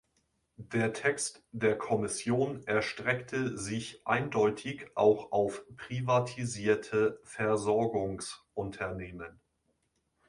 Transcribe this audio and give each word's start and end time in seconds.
Der 0.55 0.93
Text 0.93 1.43
der 1.51 1.77
Kommission 1.77 2.63
erstreckte 2.65 3.55
sich 3.55 4.01
eindeutig 4.07 4.87
auch 4.95 5.31
auf 5.31 5.63
privatisierte 5.77 7.19
Versorgungsunternehmen. 7.23 9.39